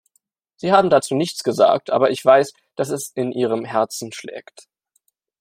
Sie 0.55 0.71
haben 0.71 0.89
dazu 0.89 1.13
nichts 1.13 1.43
gesagt, 1.43 1.91
aber 1.91 2.09
ich 2.09 2.25
weiß, 2.25 2.53
dass 2.75 2.89
es 2.89 3.11
in 3.13 3.31
Ihrem 3.31 3.65
Herzen 3.65 4.11
schlägt. 4.11 4.63